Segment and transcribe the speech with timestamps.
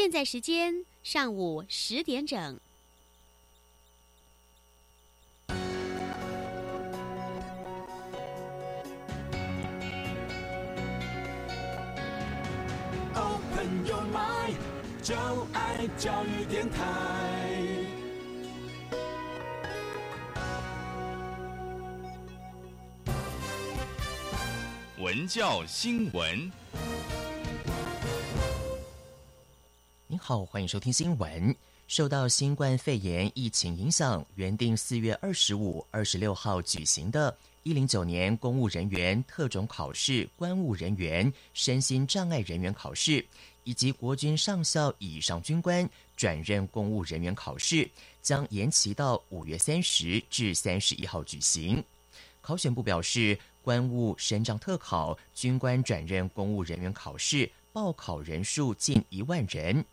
[0.00, 2.38] 现在时间上午十点整。
[13.12, 14.54] Open your mind，
[15.02, 15.16] 就
[15.52, 16.78] 爱教育电台。
[25.00, 26.52] 文教新闻，
[30.18, 31.54] 好，欢迎收听新闻。
[31.86, 43.24] 受到新冠肺炎疫情影响，原定四月二十五、二十六号举行的“一零九年公务人员特种考试”、“官务人员身心障碍人员考试”
[43.64, 47.88] 以及国军上校以上军官转任公务人员考试，
[48.20, 51.82] 将延期到五月三十至三十一号举行。
[52.42, 59.84] 考选部表示，官务升降特考、军官转任公务人员考试报考人数近一万人。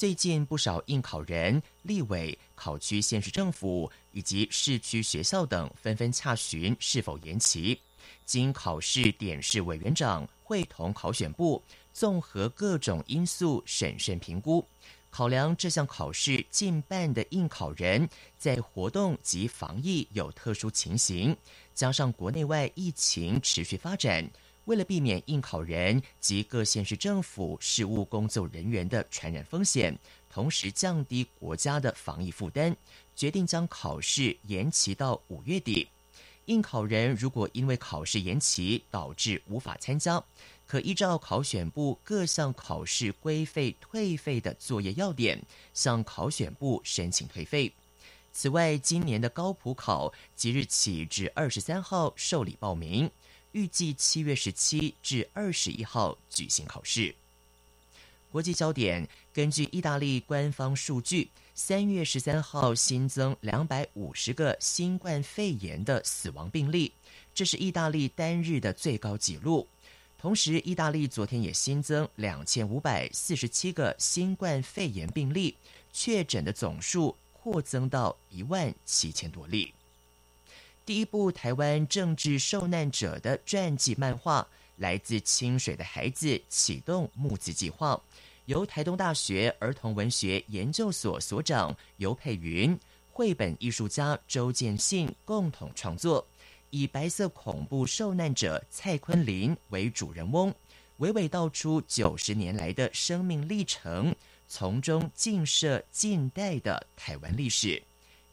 [0.00, 7.78] 最近不少应考人、立委、考区县市政府以及市区学校等纷纷洽询是否延期。
[8.24, 11.62] 经考试点试委员长会同考选部
[11.92, 14.64] 综合各种因素审慎评估，
[15.10, 21.36] 考量这项考试近半的应考人在活动及防疫有特殊情形，
[21.74, 24.30] 加上国内外疫情持续发展。
[24.70, 29.98] 为了避免应考人及各县市政府事务工作人员的传染风险，
[30.32, 32.76] 同时降低国家的防疫负担，
[33.16, 35.88] 决定将考试延期到五月底。
[36.44, 40.22] 应考人如果因为考试延期导致无法参加，
[40.68, 45.42] 可依照考选部各项考试规费退费的作业要点，
[45.74, 47.72] 向考选部申请退费。
[48.32, 53.10] 此外，今年的高普考即日起至二十三号受理报名。
[53.52, 57.14] 预计七月十七至二十一号举行考试。
[58.30, 66.92] 国际焦点：根据意大利官方数据，三月十三号新增两百五十个新冠肺炎的死亡病例，
[67.34, 69.66] 这是意大利单日的最高纪录。
[70.16, 75.56] 同时，意大利昨天也新增两千五百四十七个新冠肺炎病例，
[75.92, 79.74] 确诊的总数扩增到一万七千多例。
[80.90, 84.42] 第一部台湾政治受难者的传记漫画
[84.74, 88.02] 《来自清水的孩子》启动募资计划，
[88.46, 92.76] 由台东大学儿童文学研究所所长尤佩云、
[93.08, 96.26] 绘本艺术家周建信共同创作，
[96.70, 100.52] 以白色恐怖受难者蔡坤林为主人翁，
[100.98, 104.12] 娓娓道出九十年来的生命历程，
[104.48, 107.80] 从中映射近代的台湾历史。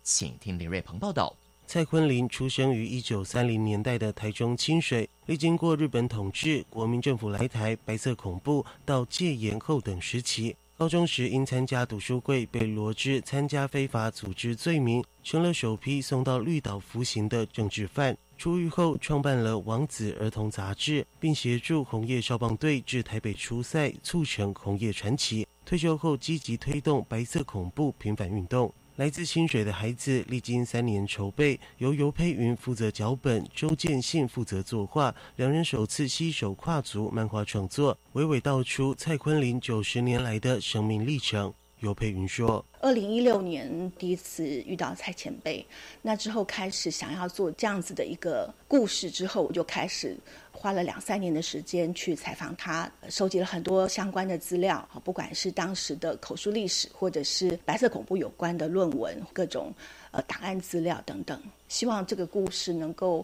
[0.01, 1.37] 请听林瑞鹏报道。
[1.69, 10.55] 蔡坤林出生于一九三零年代的台中清水，历经过日本统治、国民政府来台、白色恐怖到戒严后等时期。
[10.77, 18.17] 高中时因参加读书会被罗织参加非法组织罪名，成了首批送到绿岛服刑的政治犯。
[18.37, 25.45] 出狱后创办了王子儿童杂志，并协助红叶少棒队至台北出赛，促成红叶传奇。
[25.65, 28.73] 退休后积极推动白色恐怖平反运动。
[28.97, 41.53] 来自清水的孩子历经三年筹备，由尤佩云负责脚本，周建信负责作画，两人首次携手跨足漫画创作，娓娓道出蔡坤林九十年来的生命历程。
[41.81, 45.63] 尤佩云说：“二零一六年第一次遇到蔡前辈，
[46.01, 50.17] 那之后开始想要做这样子的一个故事，之后我就开始
[50.51, 59.71] 花了两三年的时间去采访他，收集了很多相关的资料，不管是当时的口述历史，或者是白色恐怖有关的论文，各种
[60.09, 63.23] 呃档案资料等等，希望这个故事能够，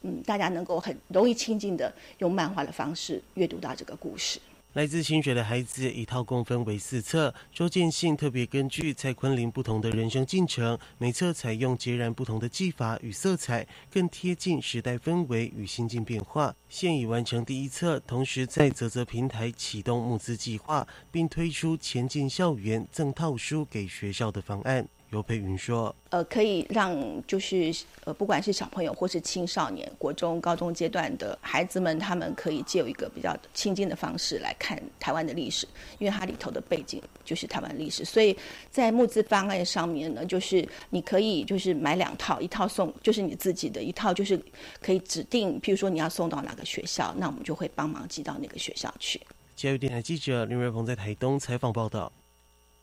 [0.00, 4.40] 嗯，大家能够很容易亲近的用漫画的方式阅读到这个故事。”
[4.74, 16.56] 来自清水的孩子一套共分为四册，周建信特别根据蔡坤林不同的人生进程，每册采用截然不同的技法与色彩，更贴近时代氛围与心境变化。
[16.70, 24.88] 现已完成第一册，同时在泽泽平台启动募资计划，并推出前进校园赠套书给学校的方案。
[25.12, 27.70] 尤佩云说：“呃，可以让就是
[28.04, 35.68] 呃，不管是小朋友或是青少年、国中、高中阶段的孩子们，他们可以借有一个比较亲近的方式来看台湾的历史，
[35.98, 38.06] 因为它里头的背景就是台湾历史。
[38.06, 38.34] 所以
[38.70, 44.42] 在募资方案上面呢，就是你可以就是买两套，一套送就是你自己的一套，就是
[44.80, 49.20] 可以指定，譬如说你要送到哪个学校，那我们就会帮忙寄到那个学校去。”
[49.54, 52.10] 教育电台记者林瑞鹏在台东采访报道，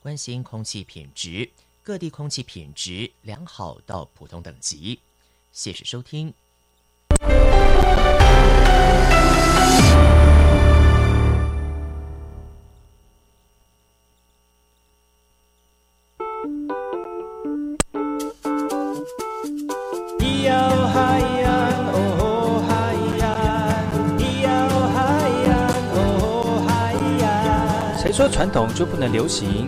[0.04, 1.50] 关心空气品质。
[1.84, 5.00] 各地空气品质良好到普通等级。
[5.52, 6.34] 谢谢收听。
[28.02, 29.68] 谁说传统就不能流行？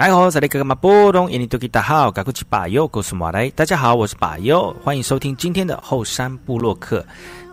[0.00, 3.50] 来好，这里哥哥马波东，印尼多吉大号，嘎古奇巴尤，古苏马来。
[3.50, 7.04] 大家好，我是巴尤，欢迎收听今天的后山部落客。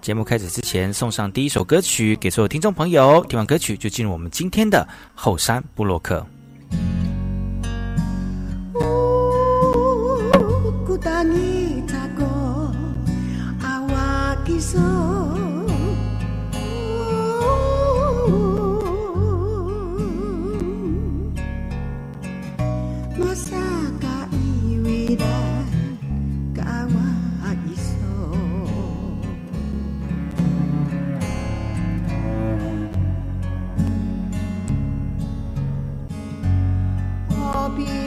[0.02, 3.22] 节目开始之前，送上第一首歌曲给所有听众朋友。
[3.26, 6.26] 听完歌曲，就进入我们今天的后山部落客。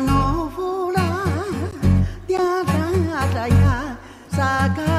[0.00, 1.28] Nofura,
[2.24, 3.76] biar dah ada ya,
[4.32, 4.97] zakat.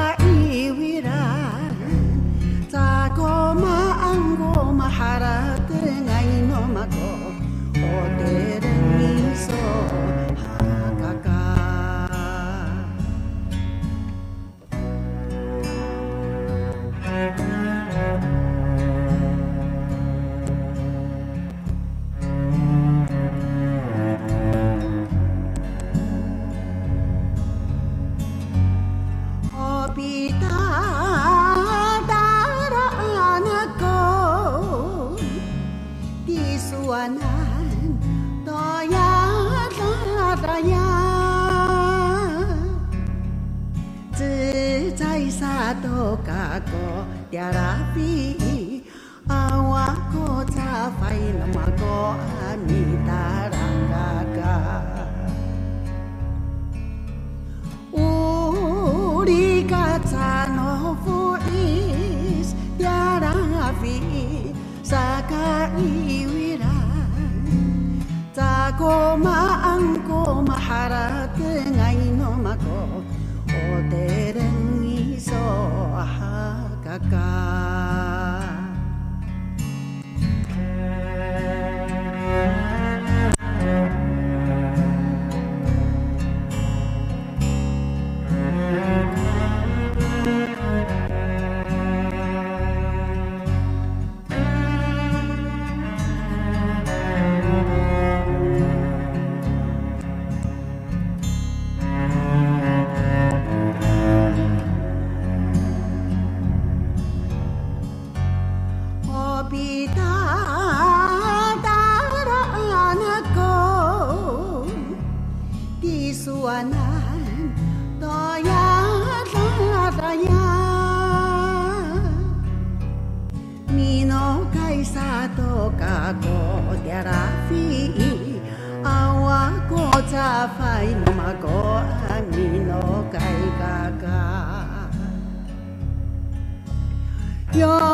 [137.60, 137.89] Yeah.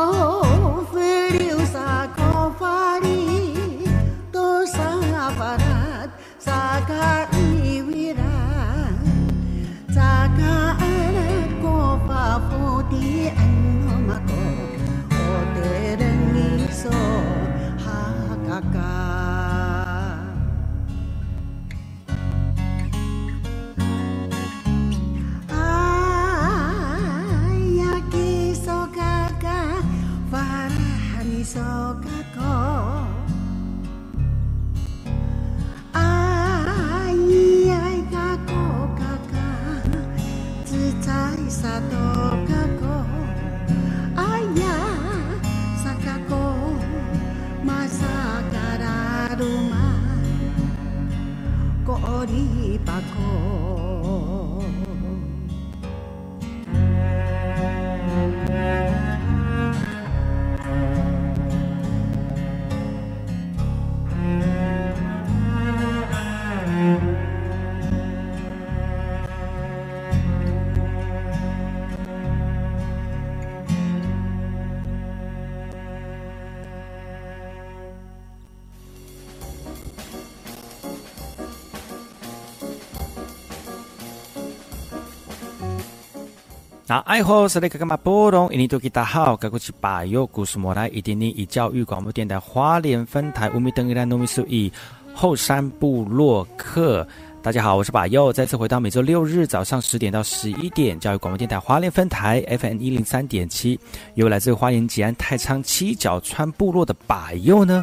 [86.89, 88.49] 那爱好是那个干嘛波动？
[88.53, 94.73] 印尼多吉大好，该过去把右故事莫来，一点零以教育广播电台花莲分台五米等一兰农民数以
[95.13, 97.05] 后山部落客。
[97.43, 103.77] 大家好，我是把右，再次回到每周六日早上十点到十一点，教育广播电台花莲分台 FM 一零三点七，
[104.15, 107.83] 由来自花莲吉安太仓七角川部落的把右呢。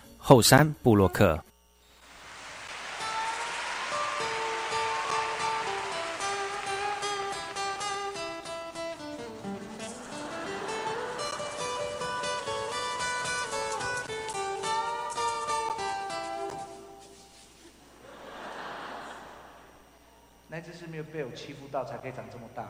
[0.23, 1.43] 后山布洛克。
[20.47, 22.69] 那只是没有被我欺负到，才可以长这么大。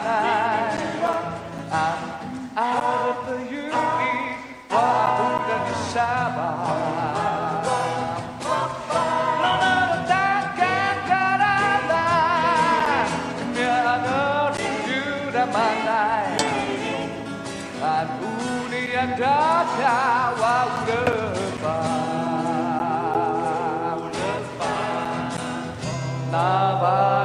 [26.33, 27.20] वा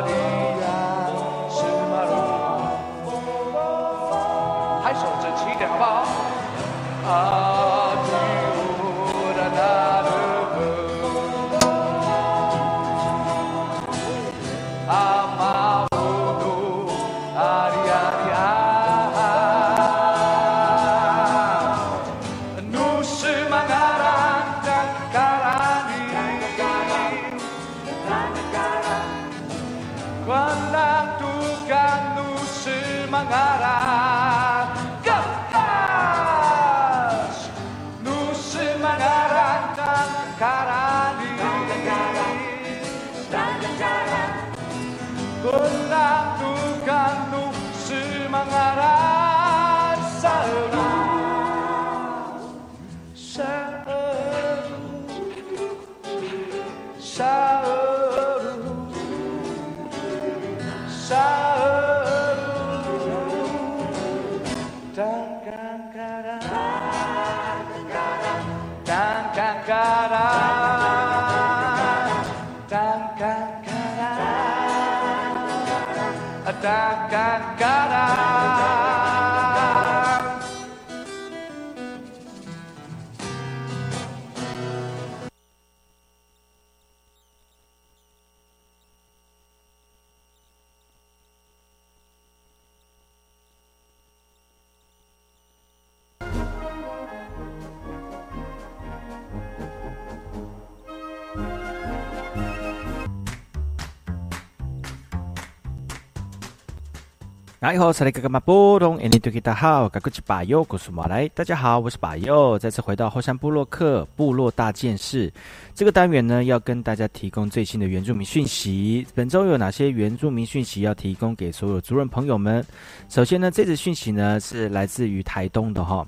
[107.77, 115.31] 来好，来个个嘛波动，印尼对大家好，赶过去把右，古苏马来，大家好，我是把右，再次回到后山部落克部落大件事
[115.75, 119.07] 这个单元呢，要跟大家提供最新的原住民讯息。
[119.15, 122.65] 本周有哪些原住民讯息要提供给所有族人朋友们？
[123.11, 126.07] 首先呢，这次讯息呢是来自于台东的哈。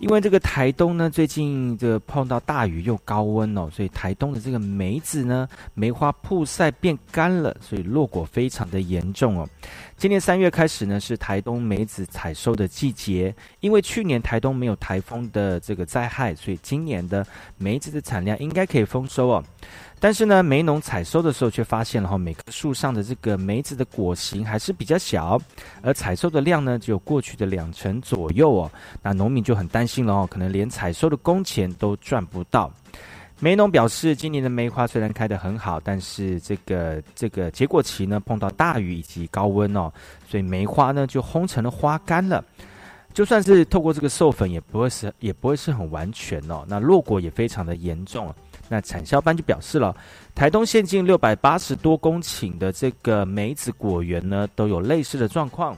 [0.00, 9.48] 因为这个台东呢，最近这碰到大雨又高温哦，所以台东的这个梅子呢，梅花曝晒变干了，所以落果非常的严重哦。
[9.96, 13.34] 今年三月开始呢，是台东梅子采收的季节。
[13.58, 17.26] 因为去年台东没有台风的这个灾害，所以今年的
[17.56, 19.44] 梅子的产量应该可以丰收哦。
[20.00, 25.40] 但是呢，梅农采收的时候却发现了哈，每棵树上的这个梅子的果形还是比较小，
[25.82, 28.70] 而采收的量呢只有过去的两成左右哦。
[29.02, 32.70] 那农民就很担心了哦，可能连采收的工钱都赚不到。
[33.40, 39.92] 梅农表示，今年的梅花虽然开得很好，但是这个这个结果期呢碰到大雨以及高温哦，
[40.28, 42.44] 所以梅花呢就烘成了花干了。
[43.14, 46.64] 就算是透过这个授粉，也不会是也不会是很完全哦。
[46.68, 48.32] 那落果也非常的严重。
[48.68, 49.96] 那产销班就表示了，
[50.34, 55.76] 台东县近六百八十多公顷的这个梅子果园呢，都有类似的状况。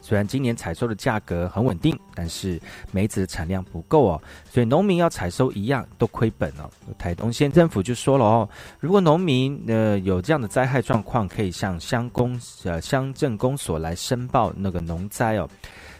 [0.00, 2.58] 虽然今年采收的价格很稳定，但是
[2.92, 6.70] 梅子的产量不够哦，所以农民要采收一样都亏本哦。
[6.96, 15.48] 台东县政府就说了哦，如果农民呃有这样的灾害状况，可以向乡公呃乡镇公所来申报那个农灾哦。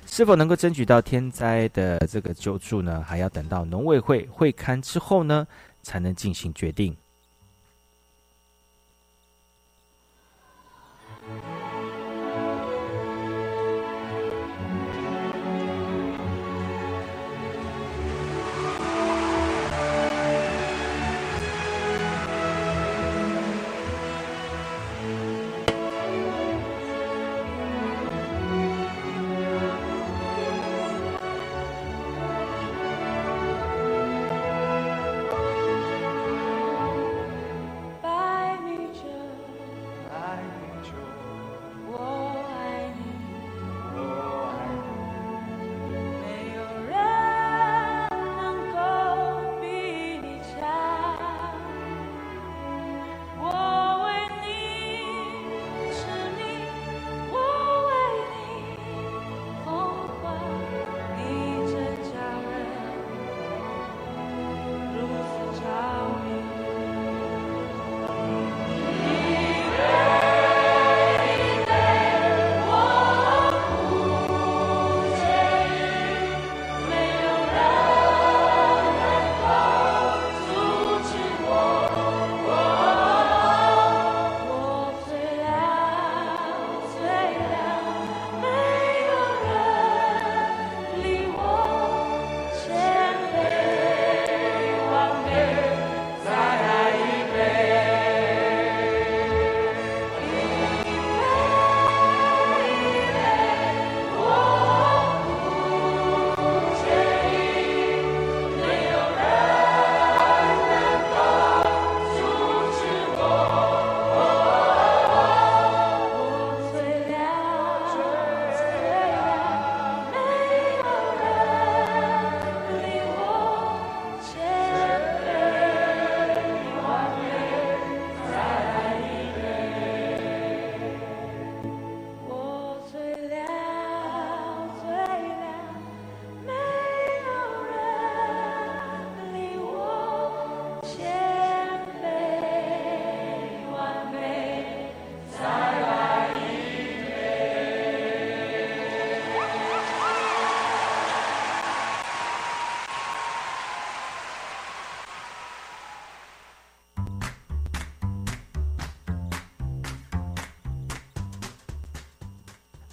[0.07, 3.05] 是否能够争取到天灾的这个救助呢？
[3.07, 5.47] 还要等到农委会会勘之后呢？
[5.83, 6.97] 才能进行决定。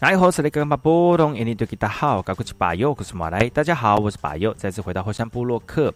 [0.06, 5.92] 来，好，是那个马波东，印尼对吉大好，高国是巴友，我是马来，大家好，我是巴友，再次回到后山部落克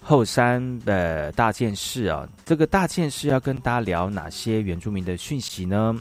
[0.00, 5.92] 后山的大件事啊，这个大件事要跟大家聊哪些原住民的讯息呢？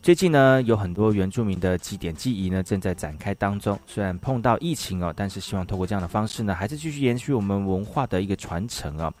[0.00, 9.12] 最近呢，有很多原住民的祭典祭仪呢正在展开当中，虽然碰到疫情哦，但是希望透过这样的方式呢，还是继续延续我们文化的一个传承啊。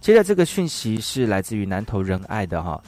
[0.00, 2.82] 接着这个讯息是来自于南投仁爱的哈。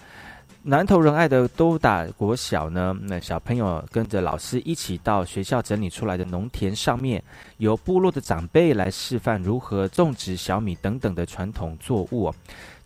[0.70, 7.24] 南投仁爱的都打国小呢，那小朋友跟着老师一起到学校整理出来的农田上面，
[7.56, 12.30] 由部落的长辈来示范如何种植小米等等的传统作物。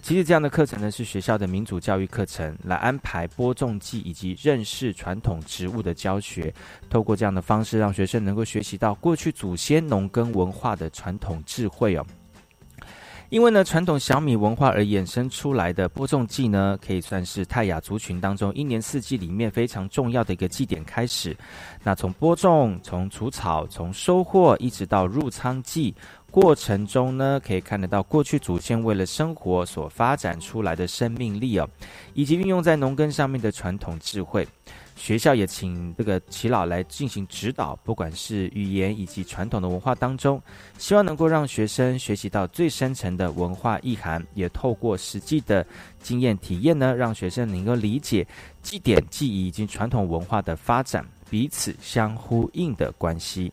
[0.00, 6.54] 其实这样的课程呢，是学校的民主教育课程，来安排播种季以及认识传统植物的教学。
[6.88, 12.06] 透过这样的方式，让学生能够学习到过去祖先农耕文化的传统智慧哦。
[13.32, 21.34] 因为呢，传统小米文化而衍生出来的播种季呢，可以算是泰雅族群当中一年四季里面非常重要的一个祭典开始。
[21.82, 25.94] 那从播种、从除草、从收获，一直到入仓季
[26.30, 31.66] 过程中呢，可以看得到过去祖先为了生活所发展出来的生命力哦，
[32.12, 34.46] 以及运用在农耕上面的传统智慧。
[35.02, 40.40] 学校也请这个齐老来进行指导，不管是语言以及传统的文化当中，
[40.78, 45.66] 希望能够让学生学习到最深层的文化意涵，也透过实际的
[46.00, 48.24] 经验体验呢，让学生能够理解
[48.62, 53.52] 祭典、祭仪以及传统文化的发展彼此相呼应的关系。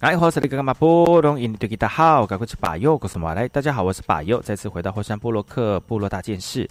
[0.00, 6.66] 哎，我是那个干嘛波隆印度吉达好，赶快去把右，告诉马来，大家好，我是把右，再次回到火山波洛克部落大件事，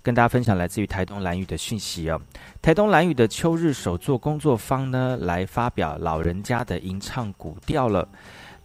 [0.00, 2.20] 跟大家分享来自于台东蓝屿的讯息哦。
[2.62, 8.08] 台东蓝屿的秋日首座工作坊呢，来发表老人家的吟唱古调了。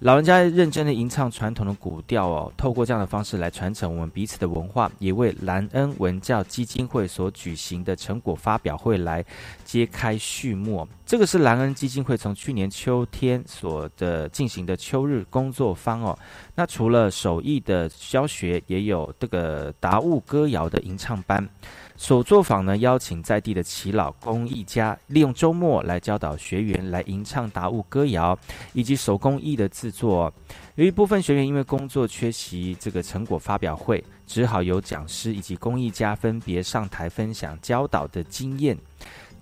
[0.03, 9.23] 老人家认真的吟唱传统的古调哦，透过这样的方式来传承我们彼此的文化，也为兰恩文教基金会所举行的成果发表会来
[9.63, 10.85] 揭开序幕。
[11.05, 16.19] 这个是兰恩基金会从去年秋天所的进行的秋日工作坊哦。
[16.53, 21.47] 那除了手艺的教学，也有这个达悟歌谣的吟唱班。
[21.95, 28.37] 首作坊呢，邀请在地的耆老工艺家，利用周末来教导学员来吟唱达悟歌谣，
[28.73, 30.33] 以及手工艺的制作。
[30.75, 38.77] 有一部分学员因为工作缺席这个成果发表会，只好由讲师以及工艺家分别上台分享教导的经验。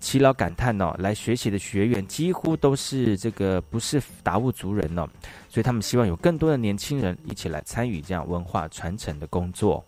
[0.01, 5.07] 耆老感叹哦，来学习的学员几乎都是这个不是达悟族人哦，
[5.47, 9.83] 所以他们希望有更多的年轻人一起来参与这样文化传承的工作。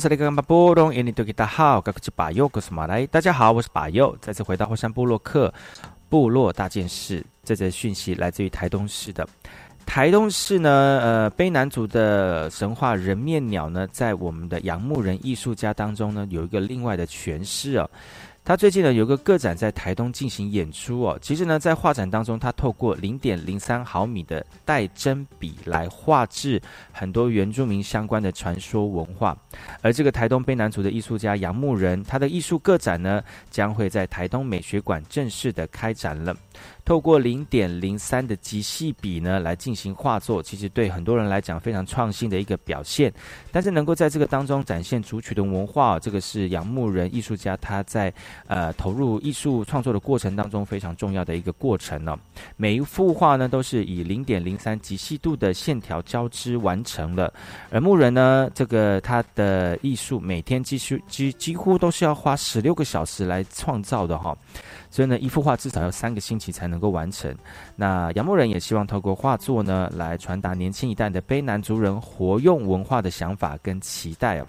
[0.00, 3.06] 来，好，这里跟巴波隆，印尼多吉大好，我是巴佑，我是马来。
[3.08, 5.52] 大家好，我是巴佑，再次回到火山部落克
[6.08, 7.22] 部落大件事。
[7.44, 9.28] 这则讯息来自于台东市的。
[9.84, 10.70] 台东市呢，
[11.02, 17.90] 呃，卑南族的神话人面鸟呢，在我们的杨牧人艺术家当中呢，有一个另外的诠释哦。
[18.42, 21.18] 他最近呢有个个展在台东进行演出哦。
[21.22, 29.36] 其实呢，在画展当中，他透过零点零三毫米的带针笔来画制很多原住民相关的传说文化。
[29.82, 36.34] 而这个台东卑南族的艺术家杨牧仁，他的艺术个展呢，将会在台东美学馆正式的开展了。
[36.84, 43.12] 透过零点零三的极细笔呢来进行画作，其实对很多人来讲非常创新的一个表现。
[43.52, 48.12] 但是能够在这个当中展现族群的文化，这个是杨牧人艺术家他在
[48.46, 52.18] 呃投入艺术创作的过程当中非常重要的一个过程呢。
[52.56, 57.32] 每一幅画呢都是以零点零三极细度的线条交织完成了。
[57.70, 64.36] 而牧人呢，这个他的艺术每天几乎几几乎都是要花十六个小时来创造的哈。
[64.90, 67.34] 所以呢，一幅画至少要三个星期才能够完成。
[67.76, 74.46] 那杨牧人也希望透过画作呢，来传达年轻一代的卑南族人活用文化的想法跟期待哦。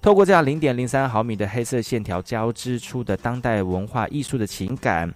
[0.00, 5.12] 透过这样零点零三毫米的黑色线条交织出的当代文化艺术的情感，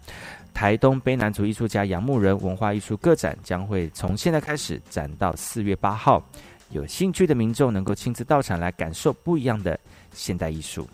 [0.52, 6.22] 台东卑南族艺术家杨牧人文化艺术个展将会从现在开始展到四月八号。
[6.70, 9.78] 有兴趣的民众能够亲自到场来感受不一样的
[10.12, 10.86] 现代艺术。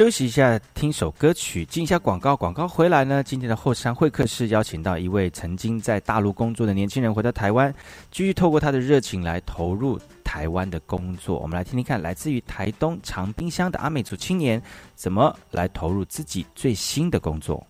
[0.00, 2.34] 休息一下，听首歌曲，进一下广告。
[2.34, 3.22] 广告回来呢？
[3.22, 7.70] 今天的后山会客室邀请到一位曾经在大陆工作的年轻人，回到台湾，
[8.10, 11.38] 继续透过他的热情来投入台湾的工作。
[11.40, 14.62] 我们来听听看，来自于台东长滨乡的阿美族青年，
[14.94, 17.62] 怎么来投入自己最新的工作。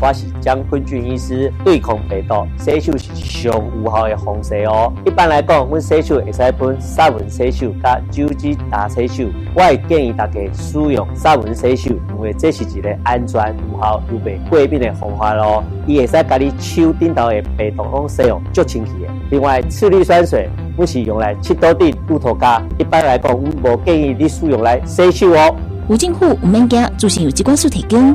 [0.00, 4.92] 我是江坤俊医师，对抗病毒，洗手是上有效的方式哦。
[5.04, 9.24] 一般来讲，阮洗手会使喷杀蚊洗手甲酒精打洗手。
[9.54, 15.64] 我会建议大家使用杀蚊洗手，因为这是一个安全、有效又袂过敏的方法咯。
[15.84, 19.08] 伊会使甲你手顶头的病毒拢洗用足清气的。
[19.32, 20.48] 另外，次氯酸水。
[20.76, 22.62] 不是用来切刀顶鹿头家。
[22.78, 25.52] 一般来讲，我无建议你使用来洗手哦。
[25.88, 28.14] 无政府唔免惊，助行有机关署提供。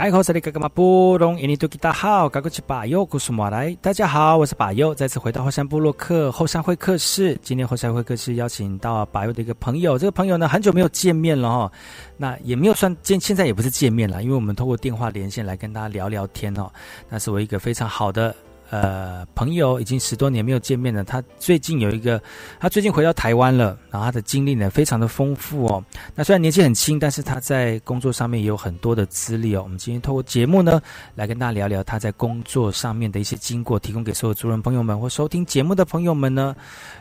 [0.00, 3.76] 哎，好，这里哥哥嘛布隆印尼多吉大好，赶快去把右故事马来。
[3.82, 7.38] 大家好，我是把右，再次回到后山部落克后山会客室。
[7.42, 11.72] 今天后山会客室邀请到把右的一个朋友，这个朋友呢很久没有见面了哈，
[12.16, 16.72] 那也没有算见，现在也不是见面了，因为我们通过电话连线来跟大家聊聊天哦。
[17.10, 18.34] 那是我一个非常好的。
[18.70, 21.02] 呃，朋友已经十多年没有见面了。
[21.02, 22.22] 他最近有一个，
[22.60, 25.84] 他最近回到台湾了，然后他的经历呢非常的丰富哦。
[26.14, 29.62] 那虽然年纪很轻，但是他在工作上面也有很多的资历哦。
[29.64, 30.80] 我们今天透过节目呢，
[31.16, 36.54] 来跟大家聊聊他在工作上面的一些经过，提供给所有族人朋友们或收听节目的朋友们呢。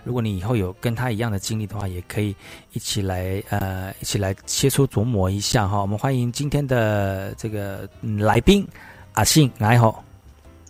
[0.04, 2.36] 如果你以后有跟他一样的经历的话，也可以
[2.74, 5.80] 一起来呃，一起来切磋琢磨一下哈。
[5.80, 8.68] 我们欢迎今天的这个来宾
[9.14, 9.78] 阿信来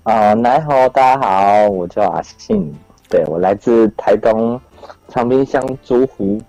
[0.10, 0.15] 好。
[0.15, 2.74] 啊，来好，大家好，我叫阿信，
[3.10, 4.60] 对我来自台东
[5.08, 6.41] 长滨乡竹湖，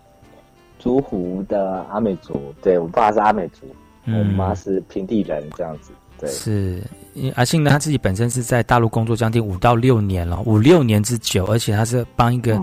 [0.78, 3.66] 竹湖的阿美族，对我爸是阿美族，
[4.06, 12.58] 我妈是平地人，这样子，对，是，因为阿信呢，他自己本身是在大陆工作将近五到六年了，五六年之久，而且他是帮一个，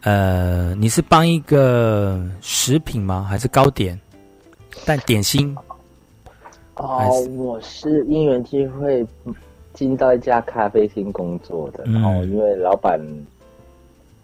[0.00, 3.26] 呃，你是帮一个食品吗？
[3.28, 4.00] 还是糕点？
[4.86, 5.54] 但点心？
[6.76, 9.06] 哦，我是因缘机会。
[9.78, 13.00] 进到一家咖啡厅工作的，然后因为老板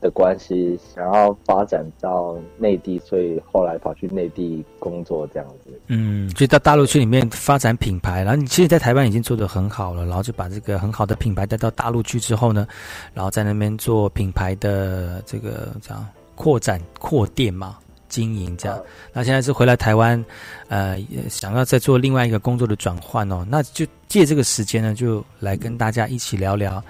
[0.00, 5.70] 的关系，想要发展到内地，所以后来跑去内地工作这样子。
[5.86, 12.66] 嗯，就到大陆去里面发展品牌，然后你其实，在台湾已经做的很好了，然后就把这个很好的品牌带到大陆去之后呢，
[13.12, 17.78] 然后在那边做品牌的这个这样扩展扩店嘛。
[18.06, 18.80] 经营这样，
[19.12, 20.24] 那现在是回来台湾，
[20.68, 20.96] 呃，
[21.28, 26.80] 想要再做另外一个工作的转换哦，那就借这个时间呢，就来跟大家一起聊聊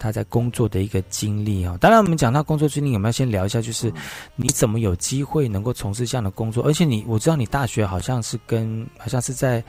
[0.00, 1.78] 他在工作的一个经历哦。
[1.80, 3.92] 当然，我们讲到工作经历，我们要先聊一下，就是
[4.34, 6.64] 你怎么有机会能够从事这样的工作？
[6.64, 9.62] 而且你，我知道你大学好像是跟，好像是在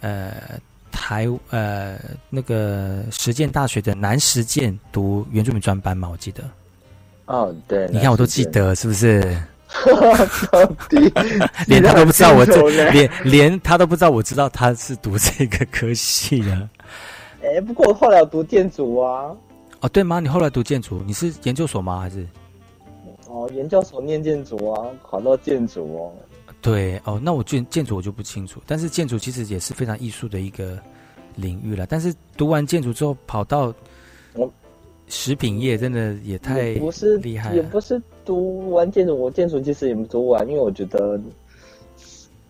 [0.00, 0.60] 呃
[0.92, 6.06] 台呃那个实践大学的南实践读原住民专班嘛？
[6.06, 6.44] 我记得。
[7.24, 9.42] 哦，对，你看我都记得，是不是？
[11.66, 16.68] 连他都不知道我这连连他都不知道我知道他是读这个科系的。
[17.42, 19.30] 哎，不过我后来读建筑啊。
[19.80, 20.18] 哦，对吗？
[20.18, 22.00] 你后来读建筑，你是研究所吗？
[22.00, 22.26] 还是？
[23.28, 26.12] 哦，研究所念建筑啊，考到建筑哦。
[26.60, 30.76] 对哦，那我建建筑我就不清楚，但是建筑其实也是非常艺术的一个
[31.36, 31.86] 领域了。
[31.86, 33.72] 但是读完建筑之后，跑到
[35.08, 38.00] 食品业，真的也太不是厉害，也不是。
[38.24, 41.18] 读完建筑，我建筑其实也没读完，因为我觉得，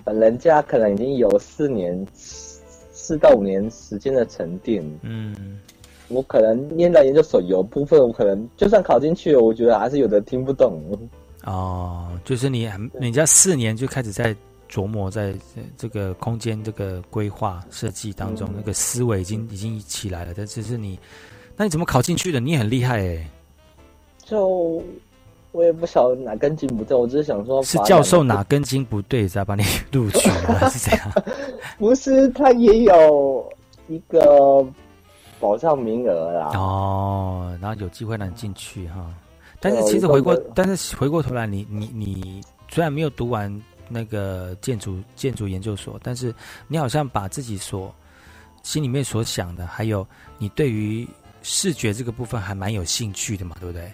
[0.06, 4.84] 人家可能已经有四年、四到五年时间的沉淀。
[5.02, 5.60] 嗯，
[6.08, 10.82] 我可能念到研究所有部分，我可能就算考进去了，我觉得还是有的听不懂。
[11.44, 14.34] 哦，就是你，人家四年就开始在
[14.68, 15.32] 琢磨，在
[15.76, 20.34] 这个空间这个规划设计当中，那个思维已经已经起来了。
[20.36, 20.98] 但只是你，
[21.58, 22.40] 那你怎么考进去的？
[22.40, 23.28] 你也很厉害哎。
[24.24, 24.82] 就。
[25.50, 31.10] 我也不晓得哪根筋不对，我只是想说，是教授哪根筋不对才把你录取了，是这样？
[31.78, 33.50] 不是，他也有
[33.88, 34.64] 一个
[35.40, 36.50] 保障名额啦。
[36.54, 39.12] 哦，然后有机会让你进去哈。
[39.58, 43.50] 但是其实回过，但是回过头来，你你你虽然没有读完
[43.88, 46.32] 那个建筑建筑研究所，但是
[46.68, 47.92] 你好像把自己所
[48.62, 50.06] 心里面所想的，还有
[50.36, 51.08] 你对于
[51.42, 53.92] 视觉这个部分还蛮有兴趣的嘛，对不对？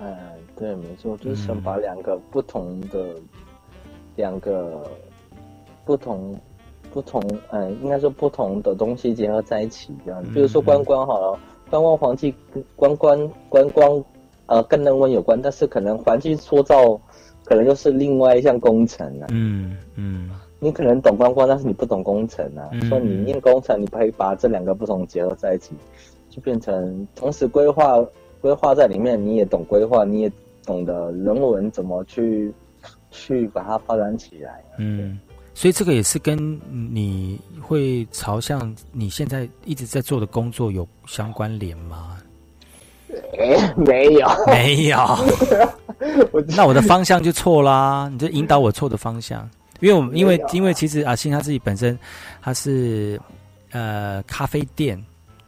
[0.00, 0.16] 嗯，
[0.56, 3.14] 对，没错，就是想把两个不同的
[4.14, 4.88] 两个
[5.84, 6.38] 不同
[6.92, 10.22] 不同，嗯，应该说不同的东西结合在一起，这样。
[10.34, 11.38] 比如说观光好了，
[11.70, 14.04] 观光环境跟观光观光。
[14.48, 16.96] 呃，跟人文有关，但是可能环境塑造，
[17.44, 19.26] 可能又是另外一项工程啊。
[19.32, 20.30] 嗯嗯，
[20.60, 22.70] 你可能懂观光，但是你不懂工程啊。
[22.88, 25.74] 说你念工程，你可以把这两个不同结合在一起，
[26.36, 28.04] 就变成同时规划
[28.42, 30.30] 规划在里面，你也懂规划，你也
[30.66, 32.52] 懂得人文怎么去
[33.10, 34.62] 去把它发展起来。
[34.76, 35.18] 嗯，
[35.54, 42.18] 所以这个也是跟你会朝向你现在一直在做的工作有相关联吗？
[43.76, 44.98] 没有，没有。
[46.54, 49.48] 那我的方向就错啦，你就引导我错的方向。
[49.80, 51.98] 因为我们因为因为其实阿信他自己本身
[52.42, 53.20] 他是
[53.72, 55.02] 呃咖啡店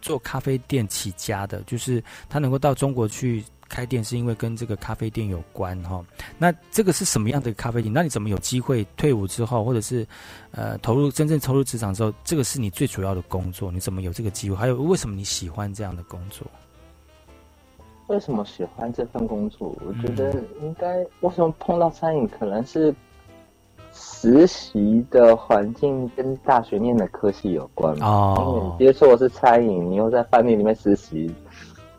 [0.09, 6.03] 做咖啡店起家的，就是他能够到中国去开店，是因为跟这个咖啡店有关哈。
[6.39, 7.93] 那这个是什么样的咖啡店？
[7.93, 10.07] 那你怎么有机会退伍之后，或者是
[10.53, 13.71] 呃投入真正投入职场之后，这个是你最主要的工作？
[13.71, 14.57] 你怎么有这个机会？
[14.57, 16.47] 还有为什么你喜欢这样的工作？
[18.07, 19.77] 为什么喜欢这份工作？
[19.87, 22.95] 我觉得应该为什么碰到餐饮，可能是
[24.01, 28.77] 实习的环境跟大学念的科系有关哦。
[28.79, 31.31] 你接触的是餐饮，你又在饭店里面实习。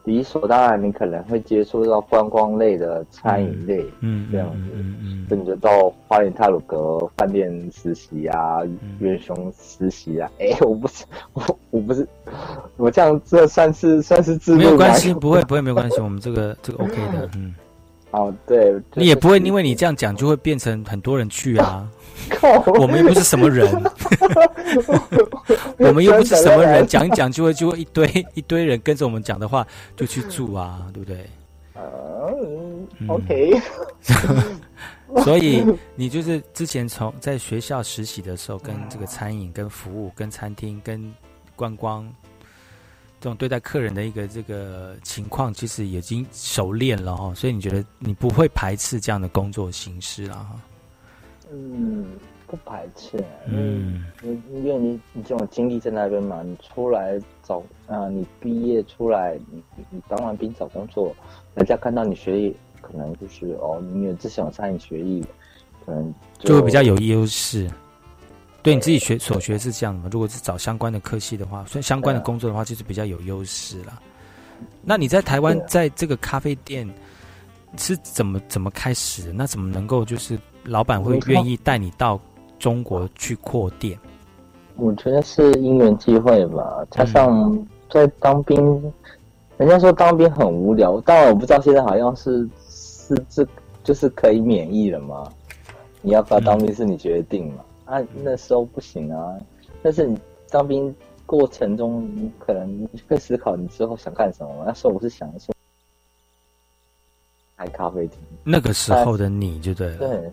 [0.05, 8.61] 理所当然，你可能会接触到观光类的餐饮类，嗯，这样子，嗯嗯，所以你就到花莲泰鲁阁饭店实习啊，
[8.99, 10.27] 元雄实习啊。
[10.39, 12.07] 哎，我不是，我 我不是，
[12.77, 17.53] 我这样这算是算是自没有关系，不会不会没有关系，我们这个这个 OK 的， 嗯。
[18.11, 21.87] 哦，对，你也不会因为你这样讲就会变成很多人去啊。
[22.79, 23.65] 我们又不是什么人，
[25.79, 31.25] 我们又不是什么人，讲一讲就会就会一堆一堆人跟着我们讲的话就去住啊，对不对？
[31.75, 33.59] 嗯，OK。
[35.23, 41.11] 所以你就是之前从在学校实习的时候，跟这个餐饮、跟服务、跟餐厅、跟
[41.55, 42.07] 观光
[43.19, 47.33] 这种对待客人的一个这个情况，其实已经熟练了哈。
[47.33, 50.61] 所以你觉得你不会排斥这样的工作形式了哈？
[51.51, 52.05] 嗯，
[52.47, 61.13] 不排斥，嗯，因因为你你这种经历在那边嘛，你出来找啊，你毕业出来，你你当完兵找工作，
[61.55, 65.25] 人家看到你学历，可能就是哦，你有之前有餐饮学历，
[65.85, 67.69] 可能就会比较有优势。
[68.61, 70.09] 对你自己学所学是这样的嘛？
[70.11, 73.99] 如果是找相关的科系的话，所以相关的工作的话，就是比较有优势了。
[74.81, 76.87] 那你在台湾在这个咖啡店
[77.77, 79.33] 是怎么怎么开始的？
[79.33, 80.39] 那怎么能够就是？
[80.65, 82.19] 老板会愿意带你到
[82.59, 83.97] 中国去扩店？
[84.75, 87.57] 我觉得是因缘际会吧，加上
[87.89, 88.93] 在当兵，
[89.57, 93.47] 人家说当兵很无聊，但我不知道现在好像是是这
[93.85, 95.31] 就是可以免疫了吗？
[96.01, 97.63] 你要不要当兵是你决定嘛？
[97.89, 99.37] 啊，那时候不行啊。
[99.81, 100.17] 但是你
[100.49, 104.63] 当兵过程中，你可能会思考你之后想干什么。
[104.65, 105.53] 那时候我是想说
[107.57, 108.19] 开咖啡厅。
[108.43, 109.97] 那个时候的你就对了。
[109.97, 110.31] 对。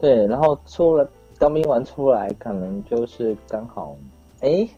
[0.00, 3.96] 对，然后出了当兵完出来，可能就是刚好，
[4.40, 4.68] 哎，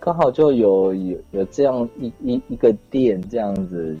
[0.00, 3.96] 刚好就有有有这样一一一个店这样子，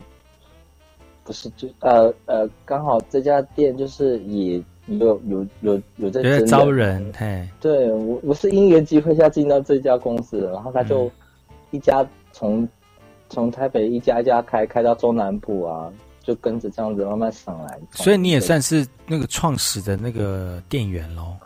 [1.22, 11.10] 不是就呃呃，刚好这家店就是也有有有有在招人，嘿，对我我是因缘机会下进到这家公司，然后他就
[11.70, 12.68] 一家从
[13.28, 15.92] 从台北一家一家开开到中南部啊。
[16.26, 21.36] 就跟着这样子慢慢上来，所以你也算是那个创始的那个店员喽。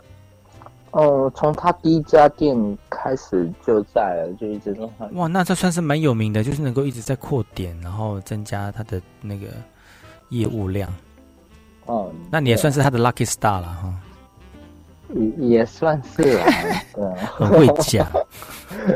[0.91, 2.55] 哦，从他第一家店
[2.89, 9.47] 开始就在了，就一直都很哇，那这算是蛮有名的，就是能够一直在扩点，然后增加他的那个
[10.29, 10.89] 业务量。
[11.89, 13.93] 哦，那你也算是他的 lucky star 了哈。
[15.15, 16.45] 也也算是啊，
[17.35, 18.07] 很会讲，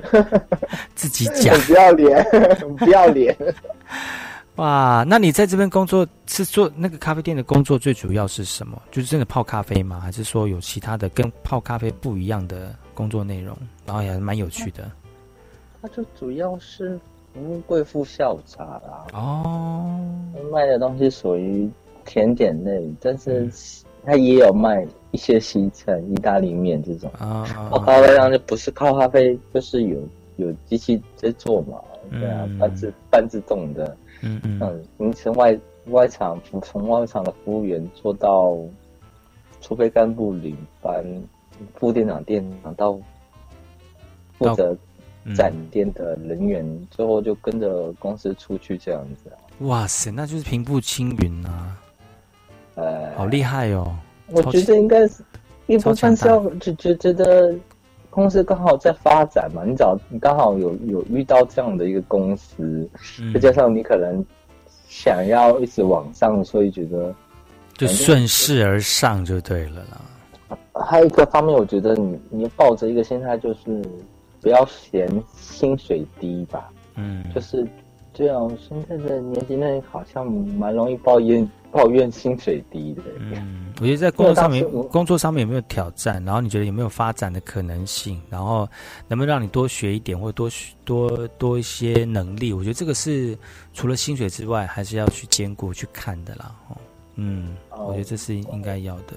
[0.94, 2.24] 自己讲，不要脸，
[2.78, 3.36] 不要脸。
[4.58, 8.80] 哇，那你在这边工作是做那个咖啡店的工作，最主要是什么？
[8.92, 10.00] 就是真的泡咖啡吗？
[10.00, 13.58] 还是说有其他的跟泡咖啡不一样的工作内容？
[13.84, 14.92] 然后也蛮有趣的。
[15.82, 17.00] 它就主要是
[17.34, 19.08] 服务贵妇下午茶啦。
[19.14, 20.00] 哦，
[20.52, 21.68] 卖的东西属于
[22.06, 23.50] 甜点类，但是
[24.06, 27.10] 它也有卖一些西餐、意大利面这种。
[27.18, 30.00] 啊，泡咖啡上就不是靠咖啡，就是有
[30.38, 31.80] 有机器在做嘛，
[32.12, 33.98] 对啊，半自半自动的。
[34.22, 38.58] 嗯嗯嗯，您从外外场从外场的服务员做到
[39.60, 41.06] 储备干部、领班、
[41.76, 42.98] 副店长、店长到
[44.38, 44.76] 负责
[45.36, 49.32] 展店的人员，最后就跟着公司出去这样子。
[49.60, 51.80] 哇塞，那就是平步青云啊！
[52.76, 53.96] 呃，好厉害哦！
[54.32, 55.24] 我觉得应该是
[55.68, 57.54] 一部分是要就觉觉得
[58.10, 62.90] 公司刚好在发展嘛，你找你刚好有有遇到这样的一个公司，
[63.34, 64.26] 再加上你可能
[64.88, 67.14] 想要一直往上，所以觉得
[67.76, 70.02] 就顺势而上就对了啦。
[70.74, 73.84] 还有一个方面，我觉得你你抱着一个心态，就是
[74.42, 76.70] 不要嫌薪水低吧。
[76.96, 77.68] 嗯，就是
[78.14, 78.52] 这样。
[78.58, 83.02] 现在的年轻人好像蛮容易抱怨抱怨薪水低的。
[83.18, 86.24] 嗯，我觉得在工作上面，工作上面有没有挑战？
[86.24, 88.22] 然后你觉得有没有发展的可能性？
[88.30, 88.70] 然后
[89.08, 90.50] 能不能让你多学一点，或者多
[90.86, 92.54] 多多一些能力？
[92.54, 93.36] 我觉得这个是
[93.74, 96.56] 除了薪水之外，还是要去兼顾去看的啦。
[96.70, 96.78] 哦，
[97.16, 99.14] 嗯，我觉得这是应该要的。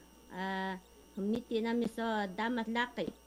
[1.13, 2.01] humiti nami so
[2.33, 3.26] damat laki.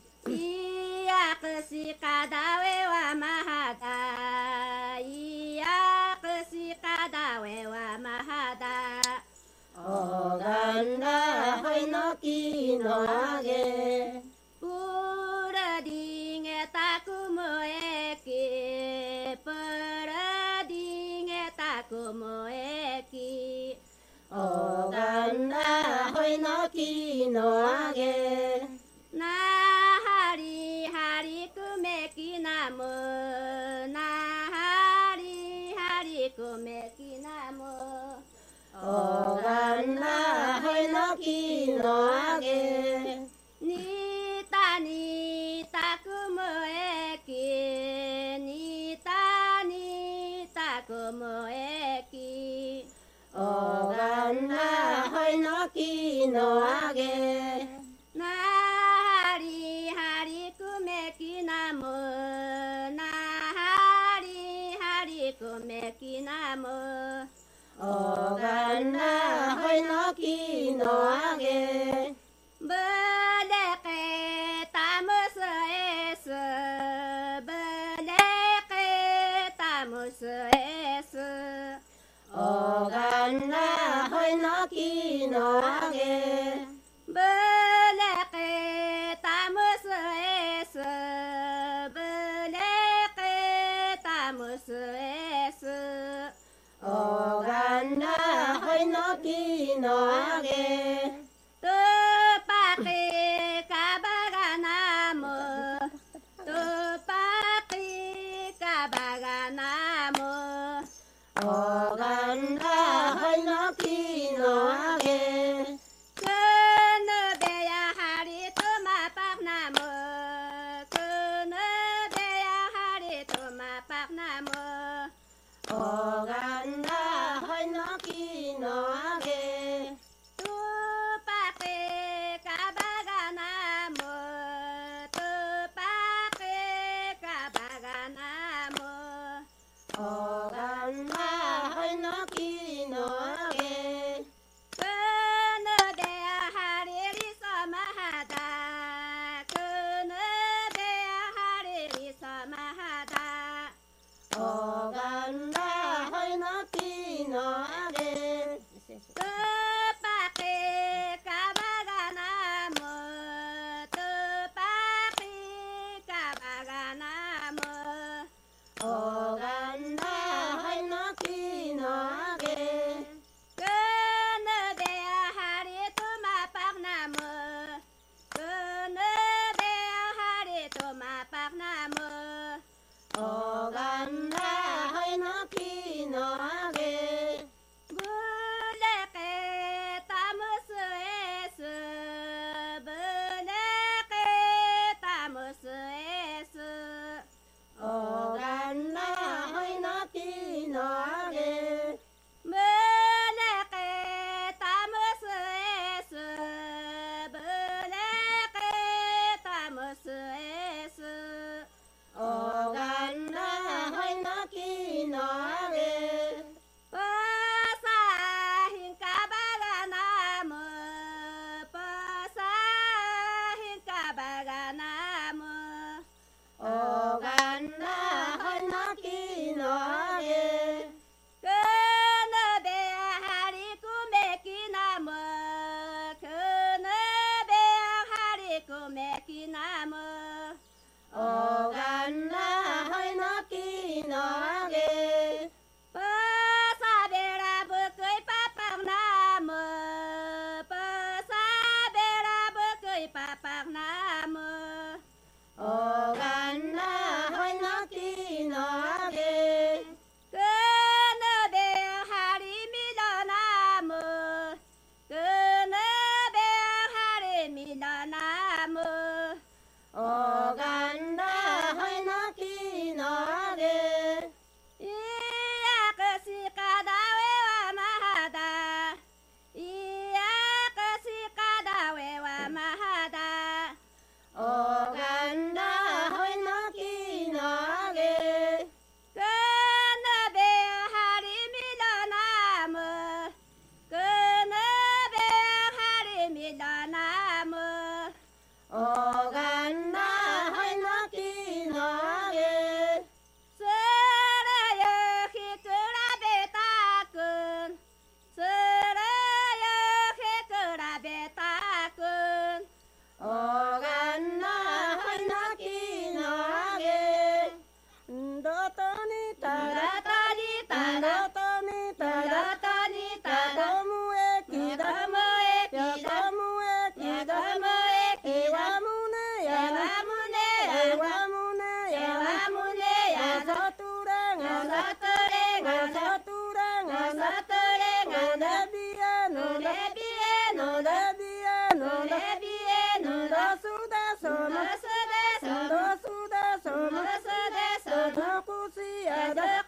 [1.69, 3.60] Sika dawe wa maha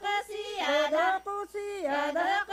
[0.03, 2.52] قصي هذا قصي هذا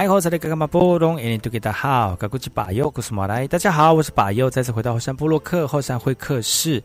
[0.00, 3.46] 哎，好，这里干嘛波隆，印尼都给大家好，我是巴友，我是马来。
[3.46, 6.82] 大家好，我是巴友，再次回到后山部落克后山会客室。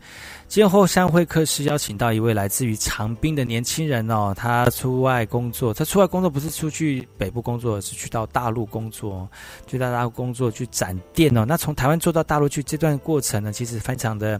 [0.48, 9.26] 今天后山会客室邀请到一位来自于长滨的年轻人哦，他出外工作，他出外工作不是出去北部工作，是去到大陆工作，
[9.66, 11.42] 去到大陆工作去展店哦。
[11.48, 14.38] 那从台湾做到大陆去，这段过程呢，其实非常的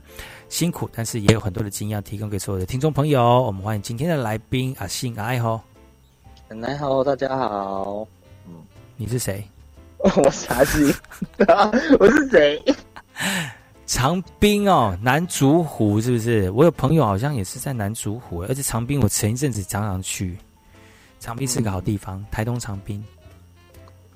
[0.51, 3.41] 辛苦，但是也有很多的经验提供给所有的听众朋友。
[3.41, 5.63] 我们欢迎今天的来宾阿信阿爱吼，
[6.51, 8.07] 大家好，大家好，
[8.97, 9.45] 你是谁？
[9.99, 10.93] 我是阿信，
[12.01, 12.63] 我是谁？
[13.87, 16.51] 长滨哦，南竹湖是不是？
[16.51, 20.37] 我有朋友好像也是在南竹湖，而且长滨我前一阵子常常去。
[21.21, 23.03] 长滨是个好地方，台东长滨。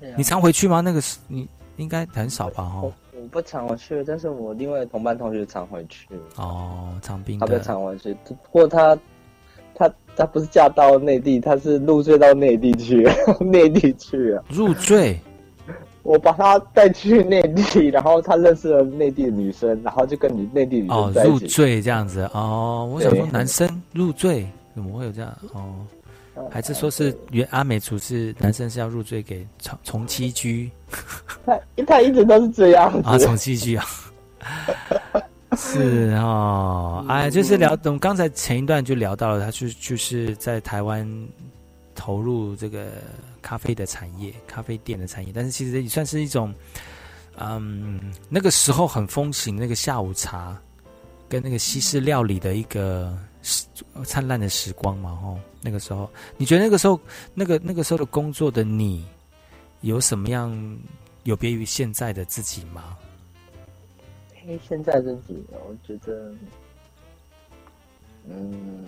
[0.01, 0.81] 啊你常回去吗？
[0.81, 2.63] 那个是你应该很少吧？
[2.63, 6.07] 哦，我不常回去，但是我另外同班同学常回去。
[6.37, 8.97] 哦，长滨他比较的常回去，不过他
[9.81, 13.07] 他他不是嫁到内地，他是入赘到内地去，
[13.39, 14.43] 内地去啊。
[14.49, 15.19] 入赘。
[16.03, 21.45] 我把他带去内地，然后他认识了内地的女生，然后就跟你内地女哦生在一起。
[21.45, 22.89] 入赘这样子哦。
[22.93, 25.73] 我想说男生入赘怎么会有这样哦？
[26.49, 30.71] 还是说是原阿美族是男生是要入赘给从从妻居
[31.45, 33.07] 他他一直都是这样子。
[33.07, 33.17] 啊？
[33.17, 33.85] 从妻居啊？
[35.57, 41.05] 是哦，哎，就是聊，我们刚才前一段就聊到了，他就就是在台湾
[41.93, 42.87] 投入这个
[43.41, 46.53] 咖啡的产业，咖啡店的产业，但是其实也算是一种，
[47.37, 50.57] 嗯，那个时候很风行那个下午茶
[51.27, 53.65] 跟那个西式料理的一个时
[54.05, 56.97] 灿烂的时光嘛，哦，那个时候，你觉得那个时候
[57.33, 59.05] 那个那个时候的工作的你
[59.81, 60.77] 有什么样
[61.23, 62.95] 有别于现在的自己吗？
[64.45, 66.33] 嘿，现在自己，我觉得，
[68.27, 68.85] 嗯，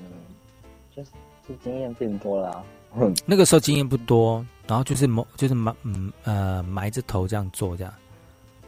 [0.95, 1.11] 就是
[1.47, 2.63] 就经验变多了啊、
[3.25, 7.93] 那个时候经验不多，然后就是埋就是埋嗯呃埋着头这样做这样。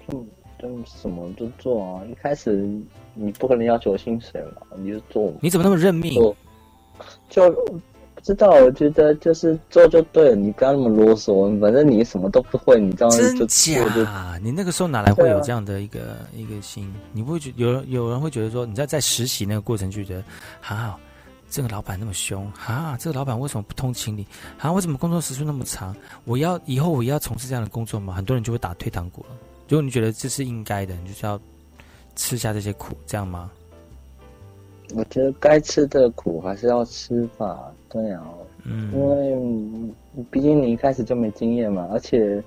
[0.08, 0.26] 就
[0.60, 2.06] 就什么都做啊。
[2.06, 2.70] 一开始
[3.16, 5.34] 你不可能要求薪水嘛，你就做。
[5.42, 6.14] 你怎么那么认命？
[6.14, 6.36] 做
[7.30, 7.80] 就不
[8.26, 11.60] 知道，我觉得就是做就对了，你不要那么啰嗦。
[11.60, 14.40] 反正你什么都不会，你这样就做就假？
[14.42, 16.92] 你那个时候哪来会有这样的一个、一个心？
[17.14, 20.24] 你不会觉有人有人会觉得说你在在实习那个过程就觉得
[20.68, 20.98] 啊，
[21.52, 24.26] 这个老板那么凶啊，这个老板为什么不通情理
[24.58, 24.72] 啊？
[24.72, 25.96] 为什么工作时数那么长？
[26.24, 28.12] 我要以后我也要从事这样的工作吗？
[28.16, 29.36] 很多人就会打退堂鼓了。
[29.70, 31.40] 如果你觉得这是应该的，你就是要
[32.16, 33.52] 吃下这些苦，这样吗？
[34.96, 38.22] 我觉得该吃的苦还是要吃吧，对啊，
[38.66, 39.92] 嗯因为嗯
[40.30, 42.44] 毕竟你一开始就没经验嘛，而且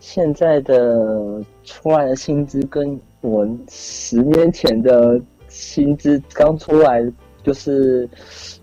[0.00, 7.04] 现在的出来的薪资跟我十年前的薪资刚出来，
[7.42, 8.08] 就是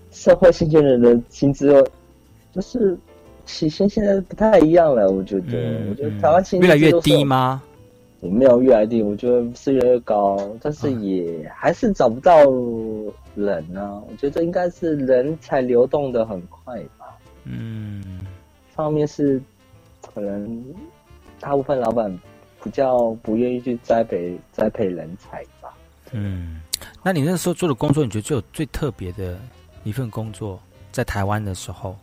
[0.09, 1.71] 社会新鲜人的薪资，
[2.51, 2.97] 就是
[3.45, 5.11] 起薪现在不太一样了。
[5.11, 7.61] 我觉得，我觉得台湾薪资越来越低吗？
[8.23, 12.33] 也没有越来越低，我觉得是越来越高，但是也还是找不到
[13.35, 14.01] 人啊。
[14.09, 17.17] 我觉得应该是人才流动的很快吧。
[17.43, 18.21] 嗯，
[18.73, 19.41] 方面是
[20.13, 20.63] 可能
[21.41, 22.17] 大部分老板
[22.63, 25.75] 比较不愿意去栽培栽培人才吧。
[26.13, 26.61] 嗯，
[27.03, 29.37] 那你那时候做的工作，你觉得最有最特别的
[29.83, 30.57] 一份工作，
[30.93, 31.93] 在台湾的时候，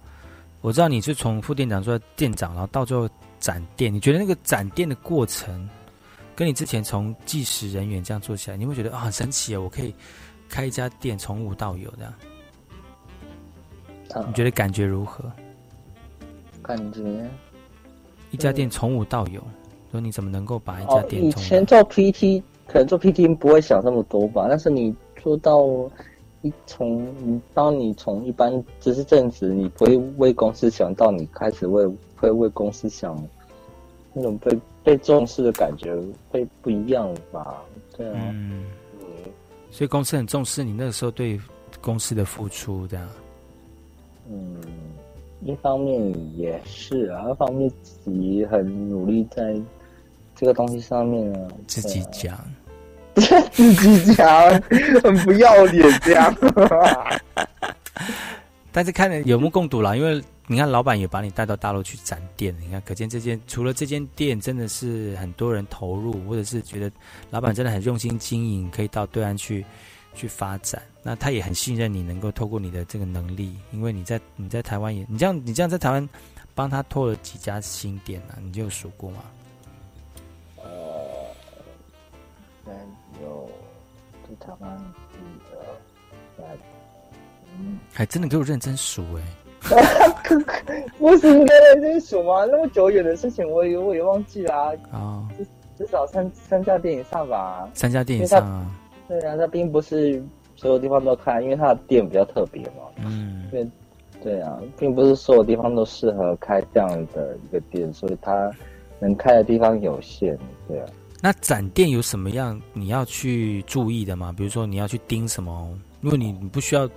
[0.61, 3.09] 我知道你是从副店长做店长，然后到最后
[3.39, 5.67] 展店，你觉得那个展店的过程？
[6.41, 9.61] 跟你之前从计时人员这样做起来，你会觉得啊很神奇啊！
[9.61, 9.95] 我可以
[10.49, 12.15] 开一家店，从无到有这样。
[14.27, 15.31] 你觉得感觉如何？
[16.63, 17.29] 感觉
[18.31, 19.43] 一家店从无到有，
[19.93, 21.23] 说你怎么能够把一家店？
[21.23, 25.63] 以前做 PT 可能做 PT 不会想那么多吧，但是你做到
[26.41, 31.87] 一从你当你从一般只是正职，你不会为公司想到你开始为
[32.17, 33.23] 会为公司想
[34.15, 34.59] 那种被。
[34.83, 35.95] 被重视的感觉
[36.31, 37.63] 会不一样吧？
[37.97, 38.65] 对啊，嗯，
[39.71, 41.39] 所以公司很重视你那个时候对
[41.81, 43.09] 公司的付出，这样。
[44.31, 44.57] 嗯，
[45.45, 49.55] 一方面也是啊，一方面自己很努力在
[50.35, 51.49] 这个东西上面啊。
[51.67, 52.39] 自己讲，
[53.53, 54.51] 自己讲，
[55.03, 56.35] 很不要脸这样。
[58.73, 60.23] 但是看着有目共睹了，因为。
[60.51, 66.91] 你看，老板也把你带到大陆去展店，你看，可见这间除了这间店真的是很多人投入，或者是觉得
[67.31, 69.65] 老板真的很用心经营，可以到对岸去
[70.13, 70.83] 去发展。
[71.05, 76.09] 那他也很信任你，能够透过你的这个能力，因为你在你在台湾也，你这样你这样在台湾
[76.53, 78.35] 帮他拓了几家新店啊？
[78.43, 79.23] 你就数过吗？
[84.41, 84.79] 台湾
[85.13, 85.17] 一
[85.53, 85.57] 二
[86.37, 86.59] 三，
[87.57, 89.23] 嗯，还真的给我认真数哎。
[90.99, 92.45] 不是应该认真数吗？
[92.47, 95.29] 那么久远的事情，我也我也忘记了啊。
[95.37, 95.47] 至
[95.79, 97.69] 至少三三家店以上吧。
[97.75, 98.67] 三家店以上啊。
[99.07, 100.23] 对啊，它并不是
[100.57, 102.85] 所有地方都开，因为它的店比较特别嘛。
[103.05, 103.47] 嗯。
[103.51, 103.67] 对
[104.23, 108.51] 对啊，并不是所有地方都适合开这样的一个店，所以它
[108.99, 110.39] 能开的地方有限。
[110.67, 110.87] 对啊。
[111.23, 114.35] 那展店有什么样你要去注意的吗？
[114.37, 115.69] 比如说你要去盯什么？
[116.01, 116.89] 如果你你不需要。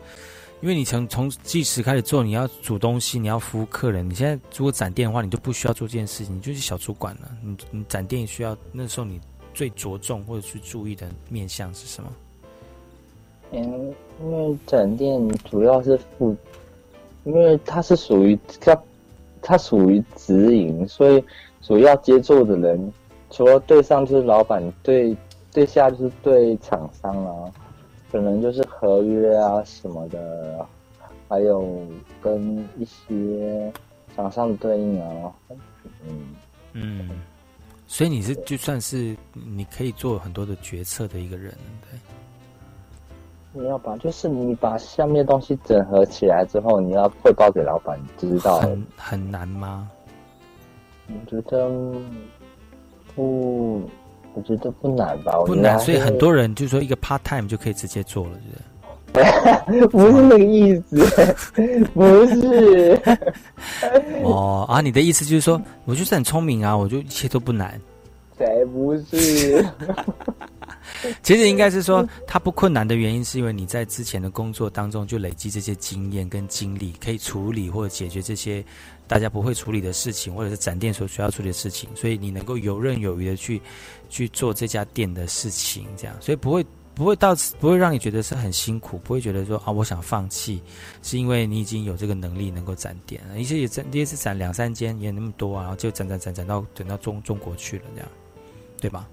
[0.63, 4.09] 因为你从从计时开始做，你要煮东西，你要服务客人。
[4.09, 7.29] 你现在如果展店的话，你就不需要做这件事情，你就是小主管了。
[7.43, 9.19] 你你展店需要那时候你
[9.53, 12.09] 最着重或者去注意的面向是什么？
[13.51, 16.33] 嗯，因为展店主要是负，
[17.25, 18.81] 因为它是属于它
[19.41, 21.21] 它属于直营，所以
[21.61, 22.93] 主要接触的人
[23.29, 25.13] 除了对上就是老板，对
[25.51, 27.51] 对下就是对厂商啊。
[28.13, 30.63] 可能就是合约啊什么的，
[31.27, 31.67] 还有
[32.21, 33.73] 跟一些
[34.15, 35.33] 厂商的对应啊，
[36.05, 36.35] 嗯
[36.73, 37.09] 嗯，
[37.87, 41.51] 所以你是就算是你可以做很多的决策的一个人，
[41.89, 41.99] 对。
[43.51, 48.59] 你要把就是你把下面东西整合起来之后，你要汇报给老板知道。
[48.59, 49.89] 很很难吗？
[51.07, 51.67] 我觉得
[53.15, 53.81] 不。
[54.35, 55.33] 我觉得不难吧？
[55.45, 58.31] 不难，所以很多人就说一个 part time 就可以直接做了，
[59.13, 61.35] 对不是那个意思，
[61.93, 62.99] 不是。
[64.23, 67.79] 哦啊，你的意思就是说，我就是很聪明啊，我就一切都不难。
[68.37, 69.63] 才不是。
[71.21, 78.63] 其实应该是说，它不困难的原因，是因为你在之前的工作当中就累积这些经验跟经历，可以处理或者解决这些。
[79.05, 83.61] 大家不会处理的事情，或者是展店所需要处理的事情，所以你能够游刃有余的去
[84.13, 90.61] 去做这家店的事情，这样，所以不会不会到不会让你觉得是很辛苦，不会觉得说啊我想放弃，
[91.01, 98.09] 是因为你已经有这个能力能够展店，一些也展第一次攒两三间也那么多啊，然后就展展展展到等到中中国去了，这样，
[98.79, 99.09] 对吧？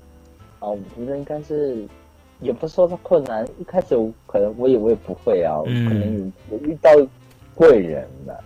[0.58, 1.88] 啊，我觉得应该是
[2.40, 6.90] 也不是说它困难，一开始我可能我也我也不会啊，可能有遇到
[7.54, 8.44] 贵人了。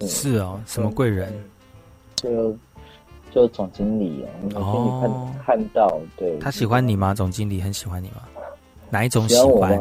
[0.00, 1.32] 是哦，什么贵人？
[2.16, 2.56] 就
[3.30, 4.24] 就总经理
[4.54, 6.38] 哦，看看到对。
[6.38, 7.14] 他喜欢你吗？
[7.14, 8.22] 总经理很喜欢你吗？
[8.90, 9.78] 哪一种喜欢？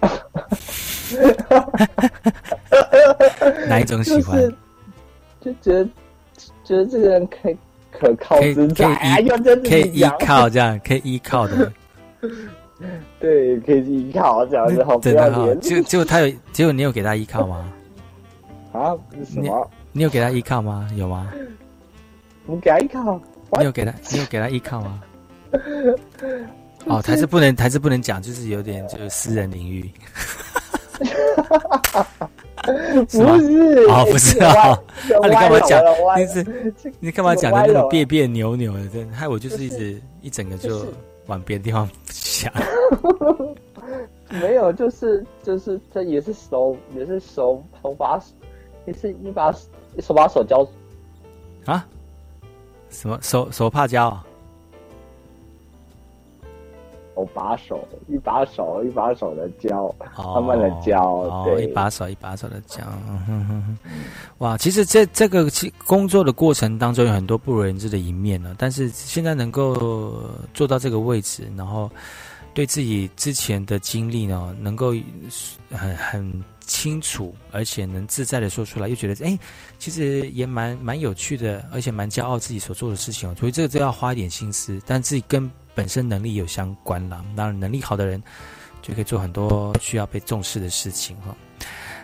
[3.68, 4.38] 哪一种喜欢？
[5.40, 5.84] 就觉得
[6.64, 7.52] 觉得这个人可
[7.90, 8.66] 可靠，可以可以
[9.24, 9.28] 依
[9.68, 11.72] 可以依靠这样，可以依靠的。
[13.18, 15.58] 对，可以依靠这样子，好不要脸。
[15.60, 17.72] 就就他有，结果你有给他依靠吗？
[18.72, 18.94] 啊？
[19.24, 19.68] 什么？
[19.92, 20.88] 你有给他依靠吗？
[20.96, 21.32] 有吗？
[22.50, 23.20] 我给他依靠。
[23.58, 23.94] 你有给他？
[24.10, 25.02] 你有给他依靠吗？
[26.86, 29.90] 哦，还是不能，还是不能讲，就是有点就是私人领域。
[32.60, 33.22] 不是
[33.88, 34.78] 哦，不是啊，
[35.22, 35.82] 那你干嘛讲？
[36.16, 36.44] 你是
[37.00, 38.86] 你干嘛讲的那种别别扭扭的？
[38.88, 40.86] 真害我就是一直一整个就
[41.26, 42.52] 往别的地方想。
[44.30, 48.20] 没有，就是就是这也是手也是手手把
[48.86, 49.50] 也是一把
[49.98, 50.64] 手把手教
[51.64, 51.86] 啊？
[52.90, 54.10] 什么手手帕胶？
[57.16, 62.82] 手把手，一把手一把手的教，慢慢的教，对，一把手一把手的教。
[64.38, 65.46] 哇，其实这这个
[65.86, 68.54] 工作的过程当中有很多不为人知的一面呢。
[68.56, 70.24] 但是现在能够
[70.54, 71.90] 做到这个位置，然后
[72.54, 74.94] 对自己之前的经历呢，能够
[75.70, 79.38] 很很清楚，而且能自在的说出来，又觉得哎，
[79.78, 83.34] 其实也蛮蛮有趣的，而且蛮骄傲自己所做的事情哦。
[83.38, 85.50] 所以这个都要花一点心思，但自己跟。
[85.72, 88.20] 本身能力有相关啦，当然能力好的人
[88.82, 91.34] 就可以做很多需要被重视的事情哈。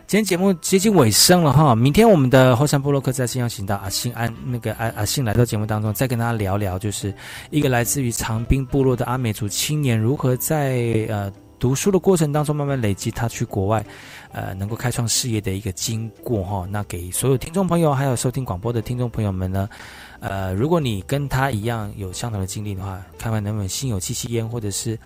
[0.07, 7.13] 今天节目接近尾声了哈，明天我们的后山部落客在信邀请到阿信安那个阿阿信来到节目当中，再跟大家聊聊，就是
[7.51, 13.85] 一个来自于长滨部落的阿美族青年如何在呃读书的过程当中慢慢累积他去国外
[14.33, 16.67] 呃能够开创事业的一个经过哈。
[16.71, 19.69] 那给所有听众朋友还有收听广播的听众朋友们呢。
[20.19, 24.99] 呃，如果你跟他一样有相同的经历的话，看看能不能心有戚戚焉，或者是，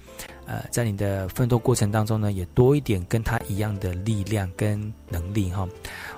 [0.47, 5.69] 呃，在你的奋斗过程当中呢，也多一点跟他一样的力量跟能力哈。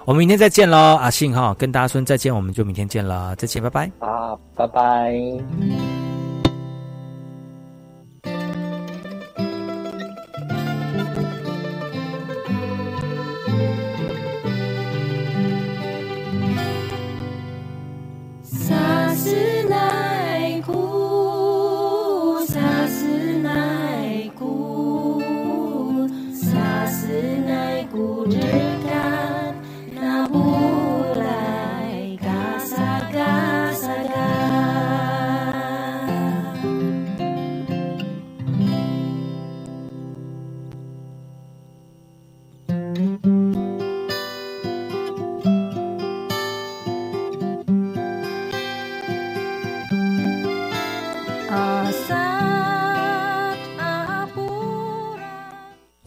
[0.05, 3.91] 我们明天再见喽，阿信哈，跟大家说再见，我们就明天见了，再见，拜拜。
[3.99, 6.22] 啊，拜拜。